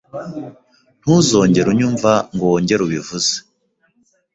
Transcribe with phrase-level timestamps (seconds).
[1.01, 3.33] Ntuzigere unyumva ngo wongere ubivuze.